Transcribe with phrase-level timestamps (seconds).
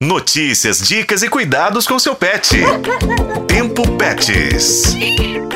[0.00, 2.56] Notícias, dicas e cuidados com seu pet.
[3.48, 4.94] Tempo Pets.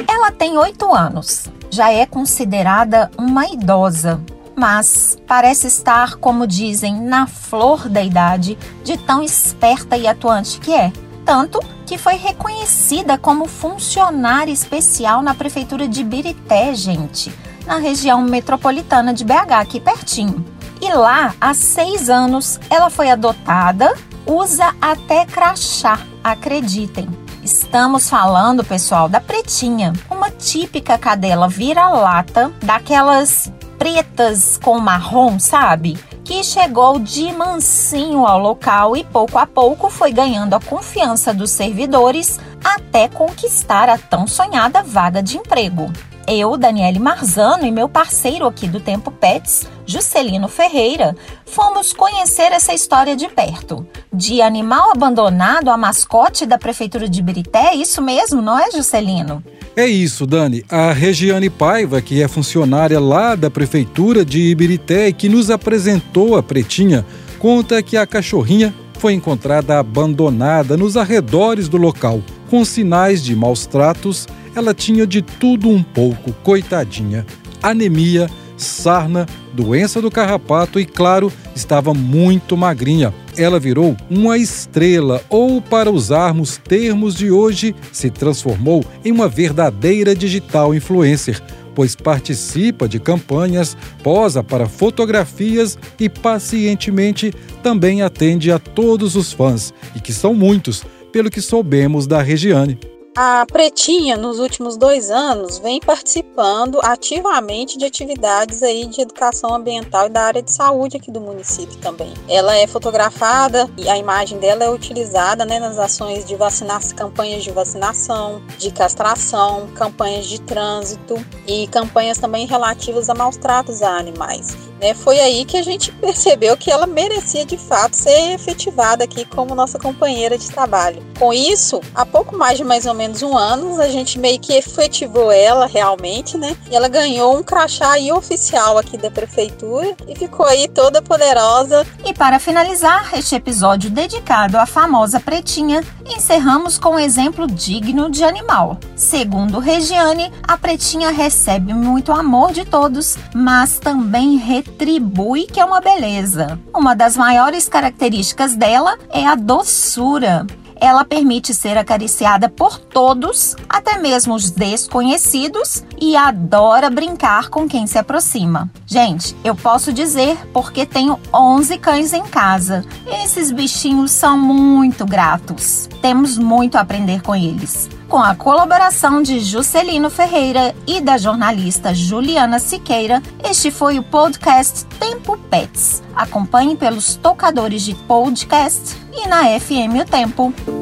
[0.08, 1.45] Ela tem oito anos.
[1.71, 4.20] Já é considerada uma idosa,
[4.57, 10.74] mas parece estar, como dizem, na flor da idade de tão esperta e atuante que
[10.74, 10.93] é.
[11.24, 17.32] Tanto que foi reconhecida como funcionária especial na prefeitura de Birité, gente,
[17.64, 20.45] na região metropolitana de BH, aqui pertinho.
[20.80, 23.95] E lá, há seis anos, ela foi adotada,
[24.32, 27.06] usa até crachá, acreditem.
[27.42, 35.98] Estamos falando, pessoal, da pretinha, uma típica cadela vira-lata, daquelas pretas com marrom, sabe?
[36.24, 41.51] Que chegou de mansinho ao local e pouco a pouco foi ganhando a confiança dos
[41.51, 45.92] servidores até conquistar a tão sonhada vaga de emprego.
[46.26, 52.72] Eu, Daniele Marzano e meu parceiro aqui do Tempo Pets, Juscelino Ferreira, fomos conhecer essa
[52.72, 53.86] história de perto.
[54.12, 59.42] De animal abandonado a mascote da Prefeitura de Birité, é isso mesmo, não é, Juscelino?
[59.74, 60.64] É isso, Dani.
[60.70, 66.36] A Regiane Paiva, que é funcionária lá da Prefeitura de Ibirité e que nos apresentou
[66.36, 67.05] a Pretinha,
[67.39, 73.67] conta que a cachorrinha foi encontrada abandonada nos arredores do local, com sinais de maus
[73.67, 77.27] tratos ela tinha de tudo um pouco, coitadinha.
[77.62, 83.12] Anemia, sarna, doença do carrapato e, claro, estava muito magrinha.
[83.36, 90.14] Ela virou uma estrela, ou, para usarmos termos de hoje, se transformou em uma verdadeira
[90.14, 91.41] digital influencer,
[91.75, 99.73] pois participa de campanhas, posa para fotografias e pacientemente também atende a todos os fãs,
[99.97, 102.78] e que são muitos, pelo que soubemos da Regiane.
[103.15, 110.07] A Pretinha, nos últimos dois anos, vem participando ativamente de atividades aí de educação ambiental
[110.07, 112.15] e da área de saúde aqui do município também.
[112.27, 117.45] Ela é fotografada e a imagem dela é utilizada né, nas ações de vacinação, campanhas
[117.45, 121.15] de vacinação, de castração, campanhas de trânsito
[121.47, 124.72] e campanhas também relativas a maus tratos a animais.
[124.83, 124.95] Né?
[124.95, 129.54] Foi aí que a gente percebeu que ela merecia de fato ser efetivada aqui como
[129.54, 131.00] nossa companheira de trabalho.
[131.16, 134.54] Com isso, há pouco mais de mais ou menos um ano, a gente meio que
[134.54, 136.56] efetivou ela realmente, né?
[136.69, 141.87] E ela ganhou um crachá oficial aqui da prefeitura e ficou aí toda poderosa.
[142.04, 148.24] E para finalizar este episódio dedicado à famosa pretinha, encerramos com um exemplo digno de
[148.24, 148.78] animal.
[148.94, 155.80] Segundo Regiane, a pretinha recebe muito amor de todos, mas também retribui que é uma
[155.80, 156.58] beleza.
[156.74, 160.46] Uma das maiores características dela é a doçura.
[160.82, 167.86] Ela permite ser acariciada por todos, até mesmo os desconhecidos, e adora brincar com quem
[167.86, 168.68] se aproxima.
[168.92, 172.84] Gente, eu posso dizer porque tenho 11 cães em casa.
[173.25, 175.88] Esses bichinhos são muito gratos.
[176.03, 181.94] Temos muito a aprender com eles com a colaboração de Juscelino Ferreira e da jornalista
[181.94, 186.03] Juliana Siqueira, este foi o podcast Tempo Pets.
[186.14, 190.81] Acompanhe pelos tocadores de podcast e na FM O Tempo.